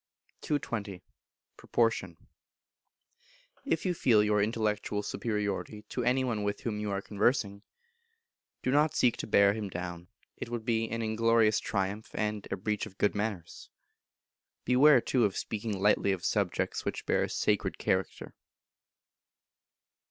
[0.41, 1.03] 220.
[1.57, 2.17] Proportion.
[3.65, 7.61] If you feel your Intellectual Superiority to any one with whom you are conversing,
[8.63, 12.57] do not seek to bear him down: it would be an inglorious triumph, and a
[12.57, 13.69] breach of good manners.
[14.65, 18.33] Beware, too, of speaking lightly of subjects which bear a sacred character.